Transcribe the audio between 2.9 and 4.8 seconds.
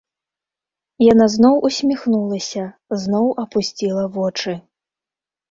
зноў апусціла вочы.